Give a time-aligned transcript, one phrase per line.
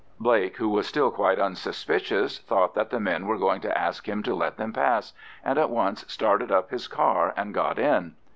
[0.19, 4.23] Blake, who was still quite unsuspicious, thought that the men were going to ask him
[4.23, 5.13] to let them pass,
[5.45, 8.15] and at once started up his car and got in.